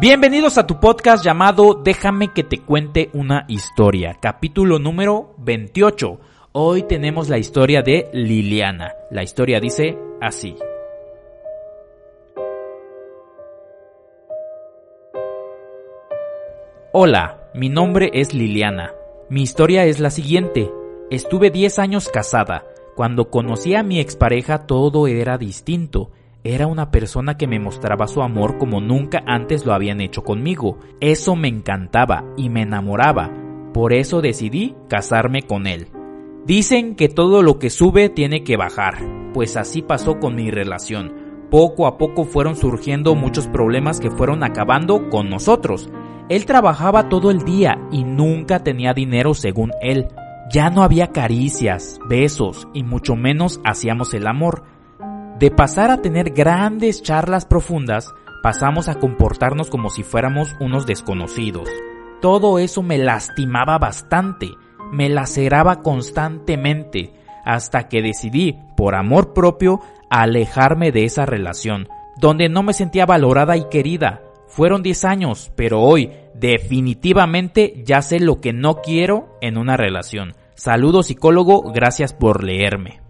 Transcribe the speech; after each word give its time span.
Bienvenidos 0.00 0.58
a 0.58 0.66
tu 0.68 0.78
podcast 0.78 1.24
llamado 1.24 1.74
Déjame 1.74 2.32
que 2.32 2.44
te 2.44 2.60
cuente 2.60 3.10
una 3.14 3.44
historia, 3.48 4.16
capítulo 4.20 4.78
número 4.78 5.34
28. 5.38 6.20
Hoy 6.52 6.84
tenemos 6.84 7.28
la 7.28 7.38
historia 7.38 7.82
de 7.82 8.08
Liliana. 8.12 8.92
La 9.10 9.24
historia 9.24 9.58
dice 9.58 9.98
así. 10.20 10.54
Hola, 16.92 17.50
mi 17.52 17.68
nombre 17.68 18.12
es 18.14 18.34
Liliana. 18.34 18.94
Mi 19.28 19.42
historia 19.42 19.84
es 19.84 19.98
la 19.98 20.10
siguiente. 20.10 20.70
Estuve 21.10 21.50
10 21.50 21.76
años 21.80 22.08
casada. 22.08 22.64
Cuando 22.94 23.30
conocí 23.30 23.74
a 23.74 23.82
mi 23.82 23.98
expareja 23.98 24.64
todo 24.64 25.08
era 25.08 25.38
distinto. 25.38 26.12
Era 26.44 26.68
una 26.68 26.92
persona 26.92 27.36
que 27.36 27.48
me 27.48 27.58
mostraba 27.58 28.06
su 28.06 28.22
amor 28.22 28.58
como 28.58 28.80
nunca 28.80 29.22
antes 29.26 29.66
lo 29.66 29.74
habían 29.74 30.00
hecho 30.00 30.22
conmigo. 30.22 30.78
Eso 31.00 31.34
me 31.34 31.48
encantaba 31.48 32.24
y 32.36 32.48
me 32.48 32.62
enamoraba. 32.62 33.32
Por 33.74 33.92
eso 33.92 34.20
decidí 34.20 34.76
casarme 34.88 35.42
con 35.42 35.66
él. 35.66 35.88
Dicen 36.46 36.94
que 36.94 37.08
todo 37.08 37.42
lo 37.42 37.58
que 37.58 37.70
sube 37.70 38.08
tiene 38.08 38.44
que 38.44 38.56
bajar, 38.56 38.94
pues 39.34 39.56
así 39.56 39.82
pasó 39.82 40.18
con 40.20 40.36
mi 40.36 40.50
relación. 40.50 41.12
Poco 41.50 41.86
a 41.86 41.98
poco 41.98 42.24
fueron 42.24 42.56
surgiendo 42.56 43.14
muchos 43.14 43.48
problemas 43.48 44.00
que 44.00 44.10
fueron 44.10 44.44
acabando 44.44 45.10
con 45.10 45.28
nosotros. 45.28 45.90
Él 46.28 46.46
trabajaba 46.46 47.08
todo 47.08 47.30
el 47.30 47.40
día 47.40 47.78
y 47.90 48.04
nunca 48.04 48.62
tenía 48.62 48.94
dinero 48.94 49.34
según 49.34 49.72
él. 49.82 50.06
Ya 50.52 50.70
no 50.70 50.82
había 50.82 51.08
caricias, 51.08 51.98
besos 52.08 52.68
y 52.72 52.84
mucho 52.84 53.16
menos 53.16 53.60
hacíamos 53.64 54.14
el 54.14 54.26
amor. 54.26 54.62
De 55.38 55.52
pasar 55.52 55.92
a 55.92 56.02
tener 56.02 56.30
grandes 56.30 57.00
charlas 57.00 57.46
profundas, 57.46 58.12
pasamos 58.42 58.88
a 58.88 58.96
comportarnos 58.96 59.70
como 59.70 59.88
si 59.88 60.02
fuéramos 60.02 60.56
unos 60.58 60.84
desconocidos. 60.84 61.68
Todo 62.20 62.58
eso 62.58 62.82
me 62.82 62.98
lastimaba 62.98 63.78
bastante, 63.78 64.48
me 64.90 65.08
laceraba 65.08 65.80
constantemente, 65.80 67.12
hasta 67.44 67.88
que 67.88 68.02
decidí, 68.02 68.58
por 68.76 68.96
amor 68.96 69.32
propio, 69.32 69.80
alejarme 70.10 70.90
de 70.90 71.04
esa 71.04 71.24
relación, 71.24 71.88
donde 72.20 72.48
no 72.48 72.64
me 72.64 72.72
sentía 72.72 73.06
valorada 73.06 73.56
y 73.56 73.68
querida. 73.68 74.22
Fueron 74.48 74.82
10 74.82 75.04
años, 75.04 75.52
pero 75.54 75.82
hoy 75.82 76.10
definitivamente 76.34 77.84
ya 77.84 78.02
sé 78.02 78.18
lo 78.18 78.40
que 78.40 78.52
no 78.52 78.82
quiero 78.82 79.38
en 79.40 79.56
una 79.56 79.76
relación. 79.76 80.34
Saludo 80.56 81.04
psicólogo, 81.04 81.70
gracias 81.72 82.12
por 82.12 82.42
leerme. 82.42 83.07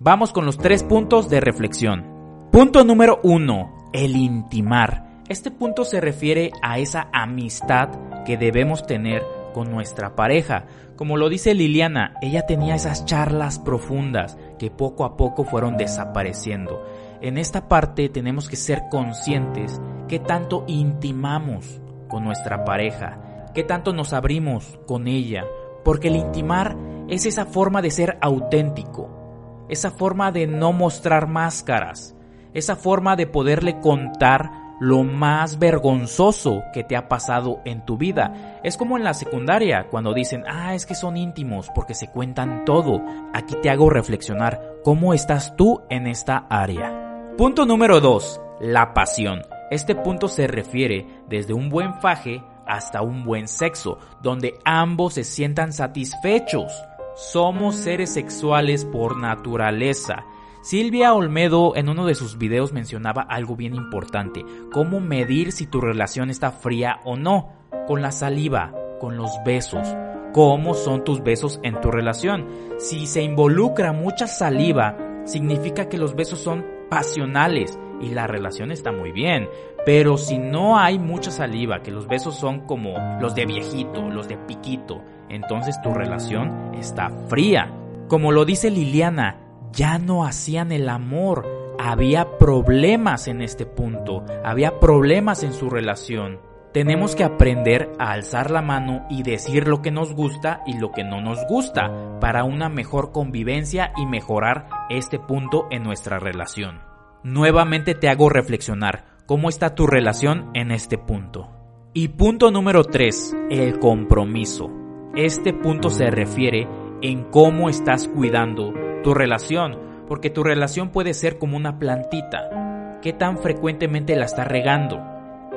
Vamos 0.00 0.32
con 0.32 0.44
los 0.44 0.58
tres 0.58 0.82
puntos 0.82 1.28
de 1.30 1.40
reflexión. 1.40 2.04
Punto 2.50 2.84
número 2.84 3.20
uno, 3.22 3.90
el 3.92 4.16
intimar. 4.16 5.22
Este 5.28 5.52
punto 5.52 5.84
se 5.84 6.00
refiere 6.00 6.50
a 6.62 6.78
esa 6.78 7.08
amistad 7.12 7.90
que 8.26 8.36
debemos 8.36 8.86
tener 8.86 9.22
con 9.54 9.70
nuestra 9.70 10.16
pareja. 10.16 10.66
Como 10.96 11.16
lo 11.16 11.28
dice 11.28 11.54
Liliana, 11.54 12.14
ella 12.20 12.44
tenía 12.44 12.74
esas 12.74 13.04
charlas 13.04 13.60
profundas 13.60 14.36
que 14.58 14.68
poco 14.68 15.04
a 15.04 15.16
poco 15.16 15.44
fueron 15.44 15.76
desapareciendo. 15.76 16.84
En 17.20 17.38
esta 17.38 17.68
parte 17.68 18.08
tenemos 18.08 18.48
que 18.48 18.56
ser 18.56 18.82
conscientes 18.90 19.80
que 20.08 20.18
tanto 20.18 20.64
intimamos 20.66 21.80
con 22.08 22.24
nuestra 22.24 22.64
pareja, 22.64 23.46
que 23.54 23.62
tanto 23.62 23.92
nos 23.92 24.12
abrimos 24.12 24.76
con 24.88 25.06
ella, 25.06 25.44
porque 25.84 26.08
el 26.08 26.16
intimar 26.16 26.76
es 27.08 27.26
esa 27.26 27.46
forma 27.46 27.80
de 27.80 27.92
ser 27.92 28.18
auténtico, 28.20 29.23
esa 29.68 29.90
forma 29.90 30.32
de 30.32 30.46
no 30.46 30.72
mostrar 30.72 31.28
máscaras, 31.28 32.16
esa 32.52 32.76
forma 32.76 33.16
de 33.16 33.26
poderle 33.26 33.80
contar 33.80 34.50
lo 34.80 35.04
más 35.04 35.58
vergonzoso 35.58 36.62
que 36.72 36.84
te 36.84 36.96
ha 36.96 37.08
pasado 37.08 37.60
en 37.64 37.84
tu 37.84 37.96
vida. 37.96 38.60
Es 38.62 38.76
como 38.76 38.96
en 38.96 39.04
la 39.04 39.14
secundaria, 39.14 39.86
cuando 39.90 40.12
dicen, 40.14 40.44
ah, 40.46 40.74
es 40.74 40.84
que 40.84 40.94
son 40.94 41.16
íntimos 41.16 41.70
porque 41.74 41.94
se 41.94 42.08
cuentan 42.08 42.64
todo. 42.64 43.00
Aquí 43.32 43.54
te 43.62 43.70
hago 43.70 43.88
reflexionar, 43.90 44.60
¿cómo 44.82 45.14
estás 45.14 45.56
tú 45.56 45.82
en 45.90 46.06
esta 46.06 46.46
área? 46.50 47.32
Punto 47.38 47.66
número 47.66 48.00
2, 48.00 48.40
la 48.60 48.94
pasión. 48.94 49.42
Este 49.70 49.94
punto 49.94 50.28
se 50.28 50.46
refiere 50.46 51.06
desde 51.28 51.54
un 51.54 51.68
buen 51.68 51.94
faje 52.00 52.42
hasta 52.66 53.02
un 53.02 53.24
buen 53.24 53.48
sexo, 53.48 53.98
donde 54.22 54.54
ambos 54.64 55.14
se 55.14 55.24
sientan 55.24 55.72
satisfechos. 55.72 56.72
Somos 57.16 57.76
seres 57.76 58.12
sexuales 58.12 58.84
por 58.84 59.16
naturaleza. 59.16 60.24
Silvia 60.62 61.14
Olmedo 61.14 61.76
en 61.76 61.88
uno 61.88 62.06
de 62.06 62.16
sus 62.16 62.38
videos 62.38 62.72
mencionaba 62.72 63.22
algo 63.22 63.54
bien 63.54 63.76
importante, 63.76 64.44
cómo 64.72 64.98
medir 64.98 65.52
si 65.52 65.66
tu 65.66 65.80
relación 65.80 66.28
está 66.28 66.50
fría 66.50 66.98
o 67.04 67.16
no, 67.16 67.52
con 67.86 68.02
la 68.02 68.10
saliva, 68.10 68.74
con 68.98 69.16
los 69.16 69.30
besos, 69.44 69.86
cómo 70.32 70.74
son 70.74 71.04
tus 71.04 71.22
besos 71.22 71.60
en 71.62 71.80
tu 71.80 71.92
relación. 71.92 72.48
Si 72.78 73.06
se 73.06 73.22
involucra 73.22 73.92
mucha 73.92 74.26
saliva, 74.26 74.96
significa 75.24 75.88
que 75.88 75.98
los 75.98 76.16
besos 76.16 76.40
son 76.40 76.66
pasionales 76.90 77.78
y 78.04 78.10
la 78.10 78.26
relación 78.26 78.70
está 78.70 78.92
muy 78.92 79.12
bien. 79.12 79.48
Pero 79.84 80.16
si 80.18 80.38
no 80.38 80.78
hay 80.78 80.98
mucha 80.98 81.30
saliva, 81.30 81.82
que 81.82 81.90
los 81.90 82.06
besos 82.06 82.36
son 82.36 82.60
como 82.60 82.94
los 83.20 83.34
de 83.34 83.46
viejito, 83.46 84.08
los 84.10 84.28
de 84.28 84.36
piquito, 84.36 85.02
entonces 85.28 85.80
tu 85.82 85.92
relación 85.92 86.74
está 86.74 87.10
fría. 87.28 87.72
Como 88.08 88.32
lo 88.32 88.44
dice 88.44 88.70
Liliana, 88.70 89.40
ya 89.72 89.98
no 89.98 90.24
hacían 90.24 90.72
el 90.72 90.88
amor. 90.88 91.74
Había 91.78 92.38
problemas 92.38 93.26
en 93.26 93.42
este 93.42 93.66
punto, 93.66 94.24
había 94.44 94.78
problemas 94.78 95.42
en 95.42 95.52
su 95.52 95.68
relación. 95.68 96.38
Tenemos 96.72 97.14
que 97.14 97.24
aprender 97.24 97.92
a 97.98 98.10
alzar 98.12 98.50
la 98.50 98.60
mano 98.60 99.06
y 99.08 99.22
decir 99.22 99.68
lo 99.68 99.80
que 99.80 99.92
nos 99.92 100.12
gusta 100.12 100.62
y 100.66 100.78
lo 100.78 100.90
que 100.90 101.04
no 101.04 101.20
nos 101.20 101.38
gusta 101.46 102.18
para 102.20 102.42
una 102.42 102.68
mejor 102.68 103.12
convivencia 103.12 103.92
y 103.96 104.06
mejorar 104.06 104.68
este 104.90 105.20
punto 105.20 105.68
en 105.70 105.84
nuestra 105.84 106.18
relación. 106.18 106.93
Nuevamente 107.24 107.94
te 107.94 108.10
hago 108.10 108.28
reflexionar 108.28 109.06
cómo 109.24 109.48
está 109.48 109.74
tu 109.74 109.86
relación 109.86 110.50
en 110.52 110.70
este 110.70 110.98
punto. 110.98 111.48
Y 111.94 112.08
punto 112.08 112.50
número 112.50 112.84
3, 112.84 113.34
el 113.48 113.78
compromiso. 113.78 114.70
Este 115.16 115.54
punto 115.54 115.88
se 115.88 116.10
refiere 116.10 116.68
en 117.00 117.24
cómo 117.30 117.70
estás 117.70 118.08
cuidando 118.08 118.74
tu 119.02 119.14
relación, 119.14 119.78
porque 120.06 120.28
tu 120.28 120.42
relación 120.42 120.90
puede 120.90 121.14
ser 121.14 121.38
como 121.38 121.56
una 121.56 121.78
plantita. 121.78 122.98
¿Qué 123.00 123.14
tan 123.14 123.38
frecuentemente 123.38 124.16
la 124.16 124.26
estás 124.26 124.46
regando? 124.46 125.00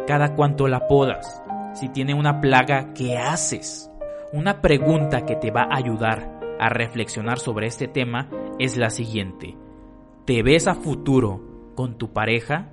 ¿Cada 0.08 0.36
cuánto 0.36 0.70
la 0.70 0.88
podas? 0.88 1.44
Si 1.74 1.90
tiene 1.90 2.14
una 2.14 2.40
plaga, 2.40 2.94
¿qué 2.94 3.18
haces? 3.18 3.92
Una 4.32 4.62
pregunta 4.62 5.26
que 5.26 5.36
te 5.36 5.52
va 5.52 5.64
a 5.64 5.76
ayudar 5.76 6.40
a 6.62 6.70
reflexionar 6.70 7.40
sobre 7.40 7.68
este 7.68 7.90
tema 7.90 8.30
es 8.58 8.78
la 8.78 8.90
siguiente. 8.90 9.58
¿Te 10.24 10.44
ves 10.44 10.68
a 10.68 10.76
futuro 10.76 11.47
con 11.78 11.98
tu 11.98 12.12
pareja? 12.12 12.68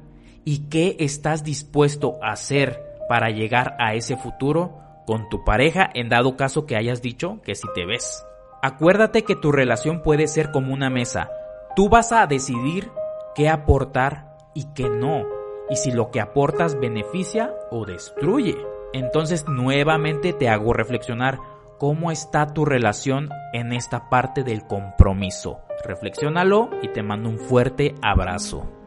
¿Y 0.44 0.68
qué 0.68 0.96
estás 0.98 1.44
dispuesto 1.44 2.18
a 2.20 2.32
hacer 2.32 2.82
para 3.08 3.30
llegar 3.30 3.76
a 3.78 3.94
ese 3.94 4.16
futuro? 4.16 4.82
con 5.06 5.28
tu 5.28 5.44
pareja 5.44 5.88
en 5.94 6.08
dado 6.08 6.36
caso 6.36 6.66
que 6.66 6.76
hayas 6.76 7.02
dicho 7.02 7.40
que 7.42 7.54
si 7.54 7.66
te 7.74 7.86
ves. 7.86 8.24
Acuérdate 8.62 9.22
que 9.22 9.36
tu 9.36 9.52
relación 9.52 10.02
puede 10.02 10.26
ser 10.26 10.50
como 10.50 10.72
una 10.72 10.90
mesa. 10.90 11.30
Tú 11.76 11.88
vas 11.88 12.12
a 12.12 12.26
decidir 12.26 12.90
qué 13.34 13.48
aportar 13.48 14.36
y 14.54 14.64
qué 14.74 14.88
no, 14.88 15.24
y 15.68 15.76
si 15.76 15.90
lo 15.90 16.10
que 16.10 16.20
aportas 16.20 16.78
beneficia 16.78 17.54
o 17.70 17.84
destruye. 17.84 18.56
Entonces 18.92 19.46
nuevamente 19.48 20.32
te 20.32 20.48
hago 20.48 20.72
reflexionar 20.72 21.38
cómo 21.78 22.10
está 22.10 22.54
tu 22.54 22.64
relación 22.64 23.28
en 23.52 23.72
esta 23.72 24.08
parte 24.08 24.44
del 24.44 24.66
compromiso. 24.66 25.58
Reflexiónalo 25.84 26.70
y 26.80 26.88
te 26.88 27.02
mando 27.02 27.28
un 27.28 27.38
fuerte 27.38 27.94
abrazo. 28.00 28.83